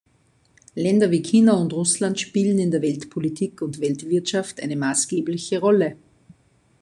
Länder 0.73 1.11
wie 1.11 1.21
China 1.21 1.53
und 1.57 1.73
Russland 1.73 2.19
spielen 2.19 2.57
in 2.57 2.71
der 2.71 2.81
Weltpolitik 2.81 3.61
und 3.61 3.79
Weltwirtschaft 3.81 4.59
eine 4.59 4.75
maßgebliche 4.75 5.59
Rolle. 5.59 5.95